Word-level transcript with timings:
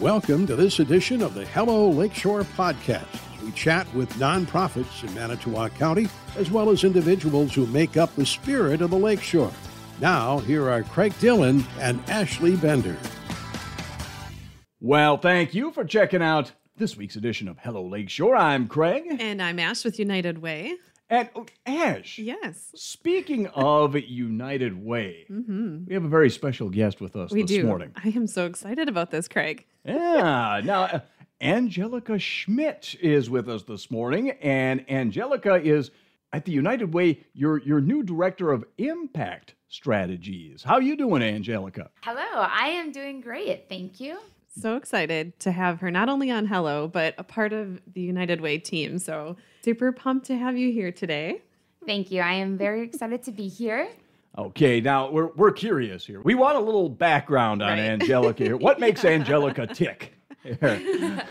Welcome 0.00 0.46
to 0.48 0.56
this 0.56 0.78
edition 0.78 1.22
of 1.22 1.32
the 1.32 1.46
Hello 1.46 1.88
Lakeshore 1.88 2.42
podcast. 2.42 3.06
We 3.42 3.50
chat 3.52 3.92
with 3.94 4.12
nonprofits 4.16 5.02
in 5.02 5.14
Manitowoc 5.14 5.74
County, 5.76 6.06
as 6.36 6.50
well 6.50 6.68
as 6.68 6.84
individuals 6.84 7.54
who 7.54 7.64
make 7.68 7.96
up 7.96 8.14
the 8.14 8.26
spirit 8.26 8.82
of 8.82 8.90
the 8.90 8.98
Lakeshore. 8.98 9.50
Now, 9.98 10.40
here 10.40 10.68
are 10.68 10.82
Craig 10.82 11.18
Dillon 11.18 11.64
and 11.80 11.98
Ashley 12.10 12.56
Bender. 12.56 12.94
Well, 14.82 15.16
thank 15.16 15.54
you 15.54 15.72
for 15.72 15.82
checking 15.82 16.20
out 16.20 16.52
this 16.76 16.94
week's 16.94 17.16
edition 17.16 17.48
of 17.48 17.56
Hello 17.60 17.82
Lakeshore. 17.82 18.36
I'm 18.36 18.68
Craig. 18.68 19.04
And 19.18 19.40
I'm 19.40 19.58
Ash 19.58 19.82
with 19.82 19.98
United 19.98 20.42
Way. 20.42 20.76
And 21.08 21.30
oh, 21.36 21.46
Ash. 21.64 22.18
Yes. 22.18 22.70
Speaking 22.74 23.46
of 23.48 23.96
United 23.96 24.84
Way, 24.84 25.24
mm-hmm. 25.30 25.84
we 25.86 25.94
have 25.94 26.04
a 26.04 26.08
very 26.08 26.28
special 26.28 26.68
guest 26.68 27.00
with 27.00 27.14
us 27.14 27.30
We 27.30 27.42
this 27.42 27.52
do. 27.52 27.64
morning. 27.64 27.92
I 27.94 28.08
am 28.08 28.26
so 28.26 28.44
excited 28.44 28.88
about 28.88 29.10
this, 29.10 29.28
Craig. 29.28 29.64
Yeah. 29.86 30.60
Now, 30.64 30.82
uh, 30.82 31.00
Angelica 31.40 32.18
Schmitt 32.18 32.96
is 33.00 33.30
with 33.30 33.48
us 33.48 33.62
this 33.62 33.90
morning, 33.90 34.30
and 34.42 34.84
Angelica 34.90 35.54
is 35.56 35.90
at 36.32 36.44
the 36.44 36.52
United 36.52 36.92
Way 36.92 37.20
your 37.34 37.58
your 37.62 37.80
new 37.80 38.02
director 38.02 38.52
of 38.52 38.64
impact 38.78 39.54
strategies. 39.68 40.62
How 40.62 40.78
you 40.78 40.96
doing, 40.96 41.22
Angelica? 41.22 41.90
Hello, 42.02 42.24
I 42.34 42.68
am 42.68 42.92
doing 42.92 43.20
great. 43.20 43.68
Thank 43.68 44.00
you. 44.00 44.18
So 44.58 44.76
excited 44.76 45.38
to 45.40 45.52
have 45.52 45.80
her 45.80 45.90
not 45.90 46.08
only 46.08 46.30
on 46.30 46.46
Hello, 46.46 46.88
but 46.88 47.14
a 47.18 47.24
part 47.24 47.52
of 47.52 47.80
the 47.92 48.00
United 48.00 48.40
Way 48.40 48.58
team. 48.58 48.98
So 48.98 49.36
super 49.62 49.92
pumped 49.92 50.26
to 50.26 50.36
have 50.36 50.56
you 50.56 50.72
here 50.72 50.90
today. 50.90 51.42
Thank 51.84 52.10
you. 52.10 52.22
I 52.22 52.32
am 52.32 52.56
very 52.56 52.82
excited 52.82 53.22
to 53.24 53.32
be 53.32 53.48
here. 53.48 53.88
Okay, 54.38 54.80
now 54.80 55.10
we're 55.10 55.28
we're 55.34 55.52
curious 55.52 56.04
here. 56.04 56.20
We 56.20 56.34
want 56.34 56.56
a 56.56 56.60
little 56.60 56.88
background 56.88 57.62
on 57.62 57.70
Right. 57.70 57.78
Angelica 57.78 58.44
here. 58.44 58.56
What 58.56 58.78
makes 58.86 59.04
Angelica 59.04 59.66
tick? 59.66 60.12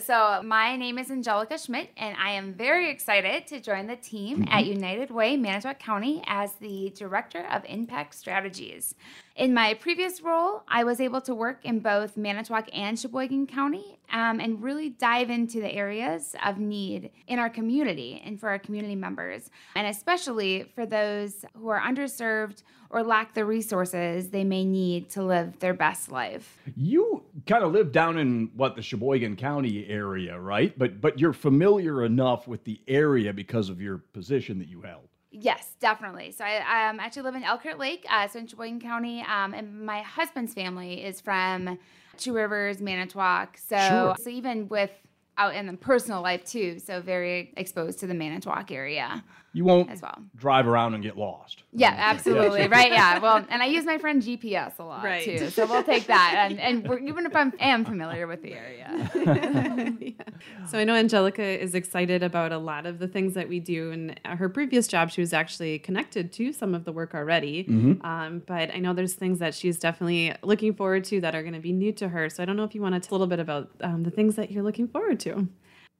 So, 0.01 0.41
my 0.43 0.75
name 0.75 0.97
is 0.97 1.09
Angelica 1.09 1.57
Schmitt, 1.57 1.89
and 1.95 2.17
I 2.17 2.31
am 2.31 2.53
very 2.53 2.89
excited 2.89 3.47
to 3.47 3.61
join 3.61 3.87
the 3.87 3.95
team 3.95 4.43
at 4.49 4.65
mm-hmm. 4.65 4.73
United 4.73 5.09
Way, 5.09 5.37
Manitowoc 5.37 5.79
County, 5.79 6.21
as 6.27 6.51
the 6.55 6.91
Director 6.97 7.45
of 7.49 7.63
Impact 7.63 8.13
Strategies. 8.13 8.93
In 9.35 9.53
my 9.53 9.73
previous 9.73 10.21
role, 10.21 10.63
I 10.65 10.85
was 10.85 11.01
able 11.01 11.19
to 11.19 11.35
work 11.35 11.65
in 11.65 11.81
both 11.81 12.15
Manitowoc 12.15 12.69
and 12.71 12.97
Sheboygan 12.97 13.47
County 13.47 13.97
um, 14.09 14.39
and 14.39 14.63
really 14.63 14.91
dive 14.91 15.29
into 15.29 15.59
the 15.59 15.69
areas 15.73 16.37
of 16.45 16.57
need 16.57 17.11
in 17.27 17.37
our 17.37 17.49
community 17.49 18.21
and 18.23 18.39
for 18.39 18.47
our 18.47 18.57
community 18.57 18.95
members, 18.95 19.49
and 19.75 19.87
especially 19.87 20.71
for 20.73 20.85
those 20.85 21.43
who 21.53 21.67
are 21.67 21.81
underserved 21.81 22.63
or 22.89 23.03
lack 23.03 23.33
the 23.33 23.43
resources 23.43 24.29
they 24.29 24.45
may 24.45 24.63
need 24.63 25.09
to 25.09 25.21
live 25.21 25.59
their 25.59 25.73
best 25.73 26.09
life. 26.09 26.57
You 26.77 27.21
kind 27.45 27.65
of 27.65 27.73
live 27.73 27.91
down 27.91 28.17
in 28.17 28.51
what 28.55 28.77
the 28.77 28.81
Sheboygan 28.81 29.35
County 29.35 29.85
area, 29.89 30.39
right? 30.39 30.77
But 30.79 31.01
but 31.01 31.19
you're 31.19 31.33
familiar 31.33 32.05
enough 32.05 32.47
with 32.47 32.63
the 32.63 32.79
area 32.87 33.33
because 33.33 33.69
of 33.69 33.81
your 33.81 33.97
position 33.97 34.59
that 34.59 34.69
you 34.69 34.81
held. 34.81 35.09
Yes, 35.39 35.75
definitely. 35.79 36.31
So 36.31 36.45
I 36.45 36.89
um, 36.89 36.99
actually 36.99 37.23
live 37.23 37.35
in 37.35 37.43
Elkhart 37.43 37.77
Lake, 37.77 38.05
uh, 38.09 38.27
so 38.27 38.39
in 38.39 38.47
Sheboygan 38.47 38.79
County, 38.79 39.21
um, 39.21 39.53
and 39.53 39.85
my 39.85 40.01
husband's 40.01 40.53
family 40.53 41.03
is 41.03 41.19
from 41.21 41.77
Two 42.17 42.33
Rivers, 42.33 42.79
Manitowoc. 42.79 43.57
So, 43.57 43.77
Sure. 43.77 44.15
so 44.17 44.29
even 44.29 44.69
with 44.69 44.91
out 45.37 45.53
in 45.53 45.67
the 45.67 45.73
personal 45.73 46.21
life 46.21 46.45
too, 46.45 46.79
so 46.79 47.01
very 47.01 47.53
exposed 47.57 47.99
to 47.99 48.07
the 48.07 48.13
Manitowoc 48.13 48.71
area 48.71 49.23
You 49.55 49.63
won't 49.63 49.89
as 49.89 50.01
well. 50.01 50.17
drive 50.35 50.67
around 50.67 50.95
and 50.95 51.01
get 51.01 51.17
lost. 51.17 51.63
Yeah, 51.71 51.93
absolutely. 51.95 52.67
Right. 52.67 52.91
Yeah. 52.91 53.19
Well, 53.25 53.45
and 53.49 53.63
I 53.63 53.67
use 53.67 53.85
my 53.85 53.97
friend 53.97 54.21
GPS 54.21 54.77
a 54.79 54.83
lot 54.83 55.03
Right. 55.03 55.23
too, 55.23 55.49
so 55.49 55.65
we'll 55.65 55.81
take 55.83 56.07
that. 56.07 56.49
And, 56.49 56.59
and 56.59 56.87
we're, 56.87 56.99
even 56.99 57.25
if 57.25 57.33
I'm 57.33 57.53
am 57.61 57.85
familiar 57.85 58.27
with 58.27 58.41
the 58.41 58.53
area. 58.53 59.09
So 60.67 60.77
I 60.79 60.83
know 60.83 60.93
Angelica 60.95 61.43
is 61.43 61.73
excited 61.75 62.21
about 62.23 62.51
a 62.51 62.57
lot 62.57 62.85
of 62.85 62.99
the 62.99 63.07
things 63.07 63.33
that 63.35 63.47
we 63.47 63.59
do. 63.59 63.91
And 63.91 64.19
at 64.25 64.37
her 64.37 64.49
previous 64.49 64.87
job, 64.87 65.09
she 65.09 65.21
was 65.21 65.31
actually 65.33 65.79
connected 65.79 66.31
to 66.33 66.51
some 66.53 66.75
of 66.75 66.83
the 66.85 66.91
work 66.91 67.13
already. 67.15 67.65
Um, 68.03 68.41
but 68.45 68.73
I 68.73 68.79
know 68.79 68.93
there's 68.93 69.13
things 69.13 69.39
that 69.39 69.53
she's 69.55 69.79
definitely 69.79 70.33
looking 70.43 70.73
forward 70.73 71.03
to 71.05 71.21
that 71.21 71.33
are 71.35 71.41
going 71.43 71.53
to 71.53 71.59
be 71.59 71.71
new 71.71 71.91
to 71.93 72.09
her. 72.09 72.29
So 72.29 72.43
I 72.43 72.45
don't 72.45 72.57
know 72.57 72.63
if 72.63 72.75
you 72.75 72.81
want 72.81 72.95
to 72.95 72.99
tell 72.99 73.17
a 73.17 73.19
little 73.19 73.29
bit 73.29 73.39
about 73.39 73.69
um, 73.81 74.03
the 74.03 74.11
things 74.11 74.35
that 74.35 74.51
you're 74.51 74.63
looking 74.63 74.87
forward 74.87 75.19
to. 75.21 75.47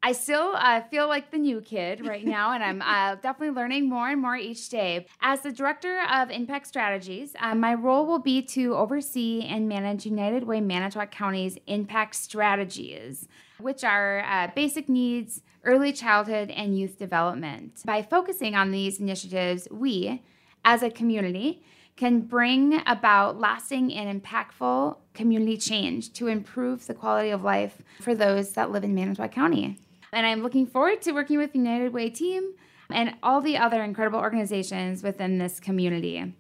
I 0.05 0.11
still 0.11 0.53
uh, 0.55 0.81
feel 0.81 1.07
like 1.07 1.31
the 1.31 1.39
new 1.39 1.61
kid 1.61 2.05
right 2.05 2.23
now, 2.23 2.51
and 2.51 2.63
I'm 2.63 2.79
uh, 2.83 3.15
definitely 3.15 3.55
learning 3.55 3.89
more 3.89 4.07
and 4.07 4.21
more 4.21 4.35
each 4.35 4.69
day. 4.69 5.07
As 5.19 5.41
the 5.41 5.51
director 5.51 5.99
of 6.13 6.29
Impact 6.29 6.67
Strategies, 6.67 7.35
uh, 7.39 7.55
my 7.55 7.73
role 7.73 8.05
will 8.05 8.19
be 8.19 8.43
to 8.43 8.75
oversee 8.75 9.41
and 9.49 9.67
manage 9.67 10.05
United 10.05 10.43
Way 10.43 10.61
Manitowoc 10.61 11.09
County's 11.09 11.57
impact 11.65 12.13
strategies, 12.13 13.27
which 13.57 13.83
are 13.83 14.23
uh, 14.29 14.51
basic 14.55 14.87
needs, 14.89 15.41
early 15.63 15.91
childhood, 15.91 16.51
and 16.51 16.77
youth 16.77 16.99
development. 16.99 17.81
By 17.83 18.03
focusing 18.03 18.53
on 18.53 18.69
these 18.69 18.99
initiatives, 18.99 19.67
we, 19.71 20.21
as 20.63 20.83
a 20.83 20.91
community, 20.91 21.63
can 21.97 22.21
bring 22.21 22.79
about 22.85 23.39
lasting 23.39 23.91
and 23.91 24.21
impactful 24.21 24.97
community 25.15 25.57
change 25.57 26.13
to 26.13 26.27
improve 26.27 26.85
the 26.85 26.93
quality 26.93 27.31
of 27.31 27.43
life 27.43 27.81
for 28.01 28.13
those 28.13 28.51
that 28.51 28.69
live 28.69 28.83
in 28.83 28.93
Manitowoc 28.93 29.31
County. 29.31 29.79
And 30.15 30.25
I'm 30.25 30.41
looking 30.41 30.65
forward 30.65 31.01
to 31.01 31.11
working 31.11 31.37
with 31.37 31.51
the 31.51 31.59
United 31.59 31.91
Way 31.91 32.09
team 32.09 32.53
and 32.89 33.15
all 33.21 33.41
the 33.41 33.57
other 33.57 33.83
incredible 33.83 34.17
organizations 34.19 35.03
within 35.03 35.37
this 35.39 35.59
community. 35.59 36.33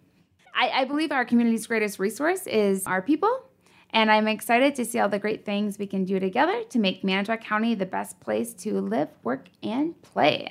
I, 0.55 0.69
I 0.69 0.85
believe 0.85 1.11
our 1.11 1.25
community's 1.25 1.67
greatest 1.67 1.99
resource 1.99 2.47
is 2.47 2.87
our 2.87 3.01
people, 3.01 3.43
and 3.89 4.09
I'm 4.09 4.29
excited 4.29 4.75
to 4.75 4.85
see 4.85 4.99
all 4.99 5.09
the 5.09 5.19
great 5.19 5.43
things 5.43 5.77
we 5.77 5.87
can 5.87 6.05
do 6.05 6.21
together 6.21 6.63
to 6.63 6.79
make 6.79 7.03
Manitowoc 7.03 7.41
County 7.41 7.75
the 7.75 7.85
best 7.85 8.21
place 8.21 8.53
to 8.53 8.79
live, 8.79 9.09
work, 9.23 9.49
and 9.61 10.01
play. 10.01 10.49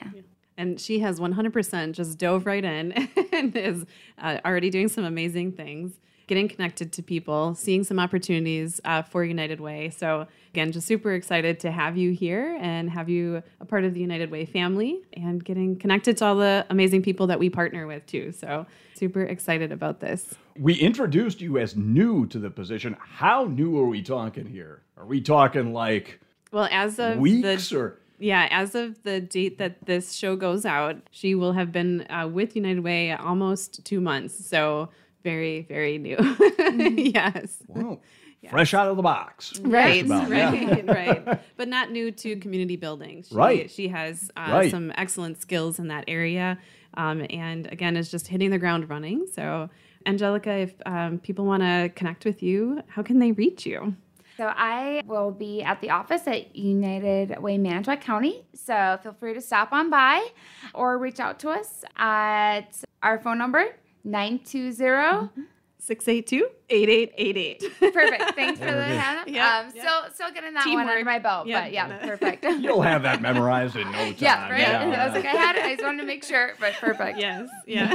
And 0.58 0.78
she 0.78 0.98
has 0.98 1.18
100% 1.18 1.92
just 1.92 2.18
dove 2.18 2.44
right 2.44 2.62
in 2.62 3.08
and 3.32 3.56
is 3.56 3.86
uh, 4.18 4.38
already 4.44 4.68
doing 4.68 4.88
some 4.88 5.04
amazing 5.04 5.52
things, 5.52 5.98
getting 6.26 6.48
connected 6.48 6.92
to 6.92 7.02
people, 7.02 7.54
seeing 7.54 7.84
some 7.84 7.98
opportunities 7.98 8.80
uh, 8.84 9.02
for 9.02 9.24
United 9.24 9.60
Way. 9.60 9.90
So, 9.90 10.26
again, 10.52 10.72
just 10.72 10.86
super 10.86 11.12
excited 11.12 11.60
to 11.60 11.70
have 11.70 11.96
you 11.96 12.12
here 12.12 12.56
and 12.60 12.90
have 12.90 13.08
you 13.08 13.42
a 13.60 13.64
part 13.64 13.84
of 13.84 13.94
the 13.94 14.00
United 14.00 14.30
Way 14.30 14.46
family 14.46 15.02
and 15.12 15.44
getting 15.44 15.76
connected 15.76 16.16
to 16.18 16.24
all 16.24 16.36
the 16.36 16.66
amazing 16.70 17.02
people 17.02 17.26
that 17.26 17.38
we 17.38 17.50
partner 17.50 17.86
with, 17.86 18.06
too. 18.06 18.32
So, 18.32 18.66
super 18.94 19.22
excited 19.22 19.72
about 19.72 20.00
this. 20.00 20.34
We 20.58 20.74
introduced 20.74 21.40
you 21.40 21.58
as 21.58 21.76
new 21.76 22.26
to 22.28 22.38
the 22.38 22.50
position. 22.50 22.96
How 23.00 23.44
new 23.44 23.78
are 23.78 23.86
we 23.86 24.02
talking 24.02 24.46
here? 24.46 24.82
Are 24.96 25.04
we 25.04 25.20
talking 25.20 25.72
like 25.72 26.20
Well, 26.52 26.68
as 26.70 26.98
of 26.98 27.18
weeks 27.18 27.70
the 27.70 27.76
or 27.76 27.98
Yeah, 28.18 28.46
as 28.50 28.74
of 28.74 29.02
the 29.02 29.20
date 29.20 29.58
that 29.58 29.86
this 29.86 30.14
show 30.14 30.36
goes 30.36 30.64
out, 30.64 30.96
she 31.10 31.34
will 31.34 31.52
have 31.52 31.72
been 31.72 32.06
uh, 32.08 32.28
with 32.32 32.54
United 32.54 32.84
Way 32.84 33.12
almost 33.12 33.84
two 33.84 34.00
months. 34.00 34.46
So 34.46 34.90
very, 35.24 35.62
very 35.62 35.98
new. 35.98 36.16
yes. 37.14 37.56
well, 37.66 38.00
fresh 38.50 38.74
out 38.74 38.88
of 38.88 38.96
the 38.96 39.02
box? 39.02 39.58
Right, 39.60 40.04
about, 40.04 40.28
yeah. 40.30 40.50
right, 40.50 40.86
right. 41.26 41.40
But 41.56 41.68
not 41.68 41.90
new 41.90 42.12
to 42.12 42.36
community 42.36 42.76
building. 42.76 43.24
She, 43.28 43.34
Right. 43.34 43.70
She 43.70 43.88
has 43.88 44.30
uh, 44.36 44.48
Right. 44.52 44.70
some 44.70 44.92
excellent 44.96 45.40
skills 45.40 45.78
in 45.78 45.88
that 45.88 46.04
area. 46.06 46.58
Um, 46.96 47.26
and 47.30 47.66
again, 47.72 47.96
is 47.96 48.10
just 48.10 48.28
hitting 48.28 48.50
the 48.50 48.58
ground 48.58 48.88
running. 48.88 49.26
So, 49.32 49.68
Angelica, 50.06 50.52
if 50.52 50.74
um, 50.86 51.18
people 51.18 51.44
want 51.44 51.62
to 51.62 51.90
connect 51.96 52.24
with 52.24 52.42
you, 52.42 52.82
how 52.86 53.02
can 53.02 53.18
they 53.18 53.32
reach 53.32 53.66
you? 53.66 53.96
So 54.36 54.52
I 54.54 55.02
will 55.06 55.30
be 55.30 55.62
at 55.62 55.80
the 55.80 55.90
office 55.90 56.26
at 56.26 56.54
United 56.56 57.40
Way 57.40 57.56
Manitowoc 57.56 58.00
County. 58.00 58.44
So 58.52 58.98
feel 59.02 59.12
free 59.12 59.32
to 59.34 59.40
stop 59.40 59.72
on 59.72 59.90
by 59.90 60.26
or 60.74 60.98
reach 60.98 61.20
out 61.20 61.38
to 61.40 61.50
us 61.50 61.84
at 61.96 62.82
our 63.02 63.18
phone 63.20 63.38
number 63.38 63.76
920 64.04 65.30
682 65.78 66.48
8888. 66.70 67.92
Perfect. 67.92 68.22
Thanks 68.34 68.58
for 68.58 68.64
the 68.64 68.84
hand. 68.84 69.28
Yeah, 69.28 69.58
um, 69.58 69.72
yeah. 69.74 69.82
Still, 69.82 70.14
still 70.14 70.32
getting 70.34 70.54
that 70.54 70.66
one 70.66 70.88
under 70.88 71.04
my 71.04 71.18
belt, 71.18 71.46
Yeah. 71.46 71.62
but 71.64 71.72
yeah, 71.72 71.98
perfect. 72.06 72.44
You'll 72.60 72.80
have 72.80 73.02
that 73.02 73.20
memorized 73.20 73.76
in 73.76 73.90
no 73.92 73.98
time. 73.98 74.14
yeah, 74.18 74.48
right. 74.50 74.60
Yeah. 74.60 75.02
I 75.02 75.04
was 75.06 75.14
like, 75.14 75.26
I 75.26 75.36
had 75.36 75.56
it. 75.56 75.62
I 75.64 75.72
just 75.74 75.84
wanted 75.84 75.98
to 76.00 76.06
make 76.06 76.24
sure, 76.24 76.52
but 76.58 76.72
perfect. 76.74 77.18
yes, 77.18 77.50
yeah. 77.66 77.90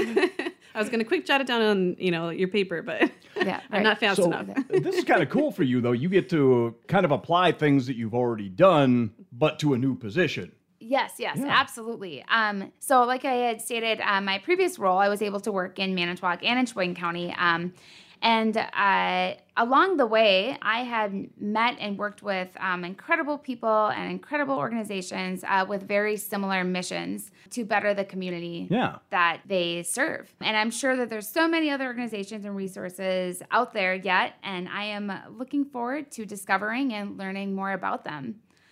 I 0.76 0.80
was 0.80 0.90
going 0.90 1.00
to 1.00 1.06
quick 1.06 1.26
jot 1.26 1.42
it 1.42 1.48
down 1.48 1.64
on, 1.64 1.96
you 1.98 2.12
know, 2.12 2.30
your 2.30 2.48
paper, 2.48 2.84
but 2.84 3.12
Yeah, 3.38 3.60
I'm 3.72 3.78
right. 3.78 3.84
not 3.84 4.00
fast 4.00 4.18
So 4.18 4.26
enough. 4.26 4.46
this 4.70 4.96
is 4.96 5.04
kind 5.04 5.24
of 5.24 5.30
cool 5.30 5.52
for 5.52 5.64
you, 5.64 5.82
though. 5.82 5.94
You 5.94 6.10
get 6.10 6.30
to 6.30 6.76
kind 6.88 7.06
of 7.06 7.12
apply 7.12 7.54
things 7.54 7.88
that 7.88 7.96
you've 7.96 8.14
already 8.14 8.50
done, 8.50 9.12
but 9.32 9.58
to 9.60 9.74
a 9.74 9.78
new 9.80 9.96
position. 9.96 10.52
Yes, 10.90 11.12
yes, 11.20 11.38
absolutely. 11.62 12.26
Um, 12.30 12.72
so, 12.80 13.04
like 13.04 13.24
I 13.24 13.34
had 13.48 13.62
stated, 13.62 14.02
um, 14.02 14.26
my 14.26 14.40
previous 14.40 14.80
role, 14.80 14.98
I 14.98 15.08
was 15.08 15.22
able 15.22 15.40
to 15.42 15.52
work 15.52 15.78
in 15.78 15.94
Manitowoc 15.94 16.40
and 16.44 16.58
in 16.60 16.66
Sheboygan 16.66 16.96
County. 16.96 17.28
Um, 17.38 17.74
And 18.22 18.58
uh, 18.58 19.36
along 19.56 19.96
the 19.96 20.06
way, 20.06 20.58
I 20.62 20.80
had 20.84 21.12
met 21.40 21.78
and 21.80 21.98
worked 21.98 22.22
with 22.22 22.50
um, 22.60 22.84
incredible 22.84 23.38
people 23.38 23.88
and 23.98 24.12
incredible 24.12 24.56
organizations 24.56 25.38
uh, 25.48 25.66
with 25.72 25.82
very 25.88 26.18
similar 26.18 26.62
missions 26.66 27.32
to 27.52 27.64
better 27.64 27.94
the 27.94 28.04
community 28.04 28.68
Yeah. 28.70 28.98
that 29.10 29.38
they 29.54 29.84
serve. 29.84 30.24
And 30.42 30.58
I'm 30.58 30.70
sure 30.82 30.98
that 30.98 31.08
there's 31.10 31.30
so 31.30 31.48
many 31.48 31.68
other 31.72 31.86
organizations 31.86 32.44
and 32.46 32.56
resources 32.58 33.42
out 33.52 33.72
there 33.72 33.96
yet, 33.96 34.34
and 34.44 34.68
I 34.68 34.84
am 34.98 35.06
looking 35.40 35.64
forward 35.74 36.12
to 36.16 36.26
discovering 36.26 36.94
and 36.94 37.18
learning 37.18 37.56
more 37.56 37.72
about 37.72 38.04
them. 38.04 38.24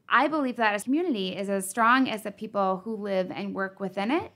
I 0.09 0.27
believe 0.27 0.55
that 0.57 0.79
a 0.79 0.83
community 0.83 1.35
is 1.35 1.49
as 1.49 1.69
strong 1.69 2.09
as 2.09 2.23
the 2.23 2.31
people 2.31 2.81
who 2.83 2.95
live 2.95 3.31
and 3.31 3.53
work 3.53 3.79
within 3.79 4.11
it. 4.11 4.31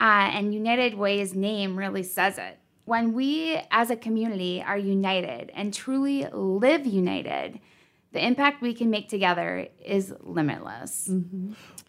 Uh, 0.00 0.28
and 0.32 0.54
United 0.54 0.94
Way's 0.94 1.34
name 1.34 1.76
really 1.76 2.02
says 2.02 2.38
it. 2.38 2.58
When 2.84 3.14
we 3.14 3.60
as 3.70 3.90
a 3.90 3.96
community 3.96 4.62
are 4.62 4.76
united 4.76 5.50
and 5.54 5.72
truly 5.72 6.26
live 6.30 6.86
united, 6.86 7.60
the 8.12 8.24
impact 8.24 8.60
we 8.60 8.74
can 8.74 8.90
make 8.90 9.08
together 9.08 9.68
is 9.84 10.12
limitless. 10.20 11.10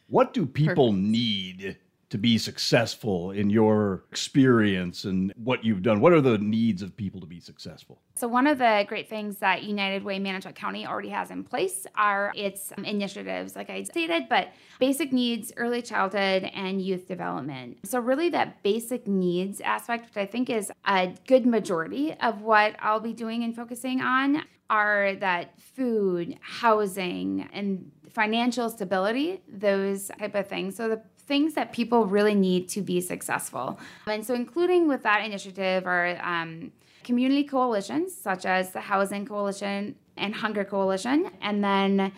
What 0.07 0.33
do 0.33 0.45
people 0.45 0.93
need 0.93 1.77
to 2.09 2.17
be 2.17 2.37
successful 2.37 3.31
in 3.31 3.49
your 3.49 4.03
experience 4.09 5.05
and 5.05 5.33
what 5.35 5.63
you've 5.63 5.81
done? 5.81 5.99
What 5.99 6.13
are 6.13 6.21
the 6.21 6.37
needs 6.37 6.81
of 6.81 6.95
people 6.95 7.19
to 7.21 7.27
be 7.27 7.39
successful? 7.39 7.99
So, 8.15 8.27
one 8.27 8.47
of 8.47 8.57
the 8.57 8.85
great 8.87 9.09
things 9.09 9.37
that 9.37 9.63
United 9.63 10.03
Way 10.03 10.19
Manitowoc 10.19 10.55
County 10.55 10.85
already 10.85 11.09
has 11.09 11.31
in 11.31 11.43
place 11.43 11.85
are 11.95 12.31
its 12.35 12.71
initiatives, 12.83 13.55
like 13.55 13.69
I 13.69 13.83
stated, 13.83 14.29
but 14.29 14.49
basic 14.79 15.11
needs, 15.11 15.51
early 15.57 15.81
childhood, 15.81 16.49
and 16.53 16.81
youth 16.81 17.07
development. 17.07 17.79
So, 17.85 17.99
really, 17.99 18.29
that 18.29 18.63
basic 18.63 19.07
needs 19.07 19.59
aspect, 19.61 20.05
which 20.05 20.17
I 20.17 20.25
think 20.25 20.49
is 20.49 20.71
a 20.85 21.13
good 21.27 21.45
majority 21.45 22.13
of 22.13 22.41
what 22.41 22.75
I'll 22.79 22.99
be 22.99 23.13
doing 23.13 23.43
and 23.43 23.55
focusing 23.55 24.01
on, 24.01 24.43
are 24.69 25.15
that 25.15 25.59
food, 25.59 26.37
housing, 26.41 27.49
and 27.53 27.91
financial 28.09 28.69
stability, 28.69 29.41
those 29.47 30.09
type 30.17 30.35
of 30.35 30.47
things. 30.47 30.75
So, 30.75 30.87
the 30.87 31.01
things 31.27 31.53
that 31.55 31.73
people 31.73 32.05
really 32.05 32.35
need 32.35 32.69
to 32.69 32.81
be 32.81 33.01
successful. 33.01 33.79
And 34.07 34.25
so, 34.25 34.33
including 34.33 34.87
with 34.87 35.03
that 35.03 35.25
initiative 35.25 35.87
are 35.87 36.17
um, 36.21 36.71
community 37.03 37.43
coalitions 37.43 38.15
such 38.15 38.45
as 38.45 38.71
the 38.71 38.81
Housing 38.81 39.25
Coalition 39.25 39.95
and 40.17 40.35
Hunger 40.35 40.63
Coalition. 40.63 41.31
And 41.41 41.63
then 41.63 42.11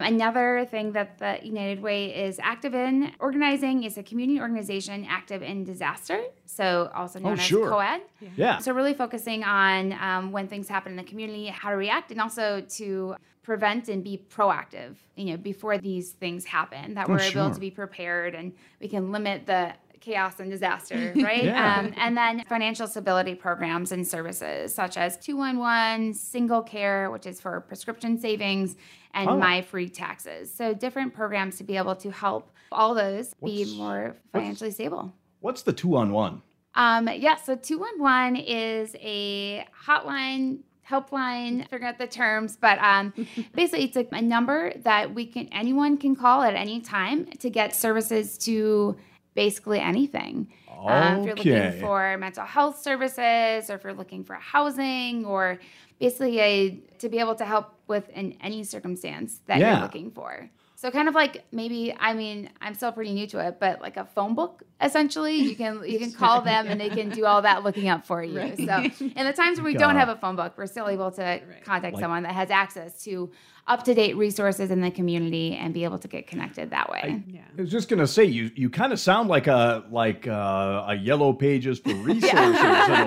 another 0.00 0.66
thing 0.70 0.92
that 0.92 1.18
the 1.18 1.38
United 1.42 1.80
Way 1.82 2.14
is 2.14 2.38
active 2.42 2.74
in 2.74 3.12
organizing 3.20 3.84
is 3.84 3.96
a 3.98 4.02
community 4.02 4.40
organization 4.40 5.06
active 5.08 5.42
in 5.42 5.64
disaster. 5.64 6.22
So, 6.46 6.90
also 6.94 7.18
known 7.18 7.32
Oh, 7.32 7.34
as 7.34 7.40
sure. 7.42 7.70
COAD. 7.70 8.00
Yeah. 8.36 8.58
So, 8.58 8.72
really 8.72 8.94
focusing 8.94 9.44
on 9.44 9.92
um, 9.94 10.32
when 10.32 10.48
things 10.48 10.68
happen 10.68 10.92
in 10.92 10.96
the 10.96 11.04
community, 11.04 11.46
how 11.46 11.70
to 11.70 11.76
react, 11.76 12.10
and 12.10 12.20
also 12.20 12.60
to 12.60 13.16
prevent 13.42 13.88
and 13.88 14.02
be 14.02 14.22
proactive, 14.34 14.96
you 15.16 15.26
know, 15.26 15.36
before 15.36 15.76
these 15.78 16.12
things 16.12 16.44
happen, 16.46 16.94
that 16.94 17.08
Oh, 17.08 17.12
we're 17.12 17.20
able 17.20 17.50
to 17.50 17.60
be 17.60 17.70
prepared 17.70 18.34
and 18.34 18.52
we 18.80 18.88
can 18.88 19.12
limit 19.12 19.46
the 19.46 19.74
chaos 20.04 20.38
and 20.38 20.50
disaster, 20.50 21.12
right? 21.16 21.44
Yeah. 21.44 21.78
um, 21.78 21.92
and 21.96 22.16
then 22.16 22.44
financial 22.46 22.86
stability 22.86 23.34
programs 23.34 23.90
and 23.92 24.06
services 24.06 24.74
such 24.74 24.96
as 24.96 25.16
211, 25.18 26.12
SingleCare, 26.12 27.10
which 27.10 27.26
is 27.26 27.40
for 27.40 27.60
prescription 27.62 28.18
savings, 28.18 28.76
and 29.14 29.30
Oh. 29.30 29.36
MyFreeTaxes. 29.38 30.48
So, 30.48 30.74
different 30.74 31.14
programs 31.14 31.56
to 31.58 31.64
be 31.64 31.76
able 31.76 31.96
to 31.96 32.10
help 32.10 32.50
all 32.72 32.94
those 32.94 33.34
What's- 33.38 33.54
be 33.70 33.76
more 33.78 34.16
financially 34.32 34.70
stable. 34.72 35.12
What's 35.40 35.62
the 35.62 35.72
two 35.72 35.96
on 35.96 36.10
one? 36.12 36.42
Um, 36.74 37.08
yeah, 37.08 37.36
so 37.36 37.54
211 37.54 38.36
is 38.36 38.96
a 39.00 39.64
hotline, 39.86 40.58
helpline, 40.88 41.68
figure 41.68 41.86
out 41.86 41.98
the 41.98 42.06
terms, 42.08 42.56
but 42.60 42.78
um, 42.80 43.12
basically 43.54 43.84
it's 43.84 43.96
a, 43.96 44.06
a 44.12 44.20
number 44.22 44.72
that 44.82 45.14
we 45.14 45.24
can 45.26 45.48
anyone 45.52 45.96
can 45.96 46.16
call 46.16 46.42
at 46.42 46.54
any 46.54 46.80
time 46.80 47.26
to 47.38 47.48
get 47.50 47.74
services 47.76 48.36
to 48.38 48.96
basically 49.34 49.80
anything. 49.80 50.48
Um, 50.86 51.20
if 51.20 51.44
you're 51.44 51.56
looking 51.56 51.80
for 51.80 52.16
mental 52.18 52.44
health 52.44 52.80
services 52.82 53.70
or 53.70 53.74
if 53.76 53.84
you're 53.84 53.94
looking 53.94 54.22
for 54.24 54.34
housing 54.34 55.24
or 55.24 55.58
basically 55.98 56.38
a, 56.40 56.70
to 56.98 57.08
be 57.08 57.18
able 57.18 57.34
to 57.36 57.44
help 57.44 57.74
with 57.86 58.08
in 58.10 58.36
any 58.42 58.64
circumstance 58.64 59.40
that 59.46 59.58
Yeah. 59.58 59.72
you're 59.74 59.82
looking 59.82 60.10
for. 60.10 60.50
So 60.76 60.90
kind 60.90 61.08
of 61.08 61.14
like 61.14 61.44
maybe 61.50 61.94
I 61.98 62.12
mean 62.12 62.50
I'm 62.60 62.74
still 62.74 62.92
pretty 62.92 63.14
new 63.14 63.26
to 63.28 63.38
it, 63.46 63.58
but 63.58 63.80
like 63.80 63.96
a 63.96 64.04
phone 64.04 64.34
book 64.34 64.62
essentially. 64.82 65.36
You 65.36 65.56
can 65.56 65.82
you 65.88 65.98
can 65.98 66.12
call 66.12 66.42
them 66.50 66.66
and 66.66 66.78
they 66.78 66.90
can 66.90 67.08
do 67.08 67.24
all 67.24 67.40
that 67.42 67.64
looking 67.64 67.88
up 67.88 68.04
for 68.04 68.22
you. 68.22 68.38
Right. 68.38 68.56
So 68.58 69.04
in 69.16 69.24
the 69.26 69.32
times 69.32 69.58
where 69.58 69.64
we 69.64 69.70
Like, 69.72 69.78
don't 69.80 69.96
have 69.96 70.10
a 70.10 70.16
phone 70.16 70.36
book, 70.36 70.52
we're 70.58 70.66
still 70.66 70.88
able 70.88 71.10
to 71.12 71.40
contact 71.64 71.94
Like- 71.94 72.02
someone 72.02 72.24
that 72.24 72.34
has 72.34 72.50
access 72.50 73.02
to 73.04 73.30
up 73.66 73.82
to 73.84 73.94
date 73.94 74.14
resources 74.16 74.70
in 74.70 74.80
the 74.82 74.90
community 74.90 75.54
and 75.56 75.72
be 75.72 75.84
able 75.84 75.98
to 75.98 76.06
get 76.06 76.26
connected 76.26 76.68
that 76.70 76.90
way. 76.90 77.22
Yeah. 77.26 77.40
I 77.56 77.62
was 77.62 77.70
just 77.70 77.88
gonna 77.88 78.06
say 78.06 78.24
you 78.24 78.50
you 78.54 78.68
kind 78.68 78.92
of 78.92 79.00
sound 79.00 79.30
like 79.30 79.46
a 79.46 79.84
like 79.90 80.26
uh, 80.28 80.84
a 80.88 80.94
yellow 80.94 81.32
pages 81.32 81.78
for 81.78 81.94
resources 81.94 82.30
in 82.34 82.38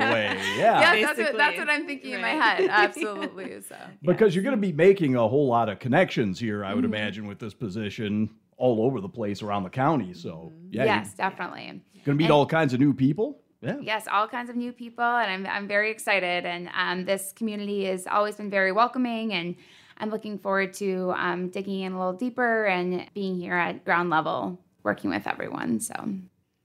a 0.01 0.11
way. 0.11 0.35
Yeah. 0.57 0.81
Yes, 0.95 1.05
that's 1.15 1.19
what, 1.19 1.37
that's 1.37 1.57
what 1.59 1.69
I'm 1.69 1.85
thinking 1.85 2.13
in 2.13 2.21
my 2.21 2.29
head. 2.29 2.67
Absolutely. 2.71 3.61
So 3.61 3.75
Because 4.01 4.33
you're 4.33 4.43
going 4.43 4.55
to 4.55 4.61
be 4.61 4.71
making 4.73 5.15
a 5.15 5.27
whole 5.27 5.47
lot 5.47 5.69
of 5.69 5.77
connections 5.79 6.39
here, 6.39 6.65
I 6.65 6.73
would 6.73 6.83
Mm-hmm. 6.85 6.93
imagine, 6.93 7.27
with 7.27 7.37
this 7.39 7.53
position 7.53 8.29
all 8.57 8.81
over 8.83 8.99
the 9.01 9.09
place 9.09 9.43
around 9.43 9.61
the 9.63 9.69
county. 9.69 10.13
So, 10.15 10.51
yeah, 10.71 10.85
yes, 10.85 11.13
definitely. 11.13 11.65
going 11.67 11.81
to 12.05 12.13
meet 12.15 12.23
And- 12.25 12.31
all 12.33 12.45
kinds 12.47 12.73
of 12.73 12.79
new 12.79 12.93
people. 12.93 13.41
Yeah. 13.61 13.77
Yes, 13.81 14.07
all 14.11 14.27
kinds 14.27 14.49
of 14.51 14.55
new 14.55 14.71
people, 14.71 15.03
and 15.03 15.31
I'm, 15.31 15.45
I'm 15.47 15.67
very 15.67 15.89
excited. 15.91 16.45
And 16.45 16.69
um, 16.75 17.05
this 17.05 17.33
community 17.35 17.85
has 17.85 18.05
always 18.07 18.35
been 18.35 18.49
very 18.51 18.71
welcoming, 18.71 19.33
and 19.33 19.55
I'm 19.99 20.09
looking 20.09 20.37
forward 20.37 20.73
to 20.75 21.13
um, 21.15 21.49
digging 21.49 21.81
in 21.81 21.93
a 21.93 21.97
little 21.97 22.13
deeper 22.13 22.65
and 22.65 23.05
being 23.13 23.39
here 23.39 23.53
at 23.53 23.83
ground 23.85 24.09
level, 24.09 24.59
working 24.83 25.09
with 25.09 25.27
everyone. 25.27 25.79
So 25.79 25.93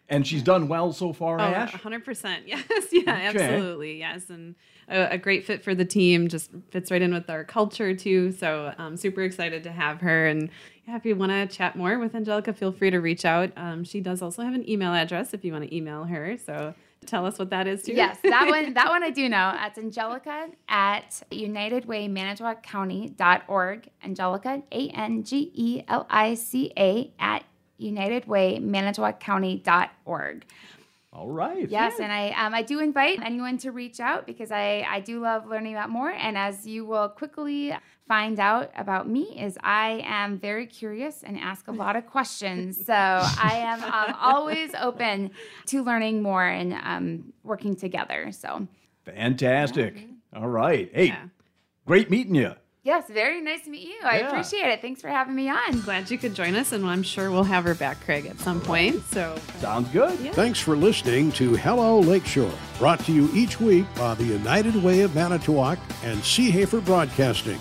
And 0.09 0.27
she's 0.27 0.43
done 0.43 0.69
well 0.69 0.93
so 0.93 1.13
far, 1.13 1.41
Oh, 1.41 1.45
Ash. 1.45 1.73
100%. 1.73 2.43
Yes. 2.47 2.63
Yeah, 2.93 3.03
absolutely. 3.09 3.99
Yes. 3.99 4.29
And 4.31 4.55
a, 4.89 5.13
a 5.15 5.19
great 5.19 5.45
fit 5.47 5.63
for 5.65 5.75
the 5.75 5.85
team. 5.85 6.29
Just 6.29 6.51
fits 6.71 6.91
right 6.91 7.01
in 7.01 7.15
with 7.15 7.31
our 7.31 7.45
culture, 7.45 7.95
too. 7.95 8.33
So 8.33 8.75
I'm 8.77 8.97
super 8.97 9.23
excited 9.23 9.63
to 9.65 9.73
have 9.73 10.01
her. 10.03 10.27
And 10.27 10.51
yeah, 10.87 10.97
if 10.97 11.07
you 11.07 11.17
want 11.17 11.33
to 11.33 11.47
chat 11.47 11.77
more 11.77 11.99
with 11.99 12.15
Angelica, 12.15 12.53
feel 12.53 12.73
free 12.73 12.91
to 12.91 12.99
reach 12.99 13.25
out. 13.25 13.53
Um, 13.57 13.85
she 13.85 14.01
does 14.01 14.21
also 14.21 14.43
have 14.43 14.55
an 14.55 14.69
email 14.69 14.93
address 14.93 15.33
if 15.33 15.45
you 15.45 15.53
want 15.53 15.65
to 15.65 15.75
email 15.75 16.05
her. 16.05 16.37
So 16.37 16.75
tell 17.07 17.27
us 17.27 17.39
what 17.39 17.51
that 17.51 17.67
is, 17.67 17.83
too. 17.83 17.93
yes, 17.93 18.17
that 18.23 18.49
one 18.49 18.73
that 18.75 18.89
one 18.89 19.03
I 19.03 19.11
do 19.11 19.29
know. 19.29 19.53
That's 19.55 19.77
Angelica 19.79 20.47
at 20.69 21.23
UnitedWayManitowocCounty.org. 21.31 23.89
Angelica 24.05 24.63
A 24.73 24.89
N 24.89 25.23
G 25.25 25.51
E 25.55 25.83
L 25.89 26.07
I 26.11 26.35
C 26.35 26.73
A 26.79 27.11
at 27.19 27.45
UnitedWayManitowocCounty.org. 27.81 30.45
All 31.13 31.29
right. 31.31 31.69
Yes, 31.69 32.01
and 32.01 32.11
I 32.11 32.31
um, 32.31 32.55
I 32.55 32.63
do 32.63 32.81
invite 32.81 33.19
anyone 33.23 33.59
to 33.59 33.71
reach 33.71 34.01
out 34.01 34.27
because 34.27 34.51
I, 34.51 34.87
I 34.89 35.01
do 35.01 35.21
love 35.21 35.47
learning 35.47 35.75
about 35.75 35.91
more. 35.91 36.11
And 36.11 36.39
as 36.39 36.67
you 36.67 36.87
will 36.87 37.11
quickly 37.11 37.77
find 38.09 38.41
out 38.41 38.71
about 38.77 39.09
me, 39.09 39.39
is 39.39 39.59
I 39.63 40.03
am 40.07 40.39
very 40.39 40.67
curious 40.67 41.23
and 41.23 41.39
ask 41.39 41.69
a 41.69 41.73
lot 41.73 41.97
of 41.97 42.07
questions. 42.07 42.87
So 42.87 42.95
I 42.95 43.57
am 43.57 43.85
um, 43.85 44.17
always 44.21 44.75
open 44.75 45.33
to 45.67 45.83
learning 45.83 46.23
more 46.23 46.47
and 46.47 46.73
um, 46.73 47.33
working 47.45 47.77
together. 47.77 48.33
So 48.33 48.67
Fantastic. 49.05 50.07
All 50.35 50.49
right. 50.49 50.91
Hey, 50.95 51.07
Yeah. 51.07 51.25
great 51.87 52.11
meeting 52.11 52.35
you. 52.35 52.55
Yes, 52.85 53.05
very 53.09 53.41
nice 53.41 53.63
to 53.63 53.71
meet 53.71 53.87
you. 53.87 53.95
I 54.05 54.19
Yeah. 54.19 54.29
appreciate 54.29 54.67
it. 54.69 54.81
Thanks 54.83 55.01
for 55.01 55.09
having 55.09 55.37
me 55.37 55.49
on. 55.49 55.81
Glad 55.83 56.11
you 56.11 56.19
could 56.19 56.35
join 56.35 56.57
us. 56.57 56.73
And 56.73 56.85
I'm 56.85 57.05
sure 57.05 57.31
we'll 57.31 57.45
have 57.45 57.63
her 57.65 57.75
back, 57.77 58.05
Craig, 58.05 58.27
at 58.27 58.41
some 58.41 58.61
point. 58.61 59.03
So 59.13 59.37
Sounds 59.61 59.89
good. 59.91 60.19
Yeah. 60.21 60.33
Thanks 60.33 60.59
for 60.59 60.77
listening 60.77 61.31
to 61.33 61.55
Hello 61.55 62.01
Lakeshore, 62.01 62.51
brought 62.81 62.99
to 63.05 63.13
you 63.13 63.31
each 63.33 63.61
week 63.61 63.87
by 63.95 64.15
the 64.15 64.25
United 64.25 64.75
Way 64.83 65.03
of 65.03 65.15
Manitowoc 65.15 65.79
and 66.03 66.19
Seehafer 66.23 66.85
Broadcasting. 66.85 67.61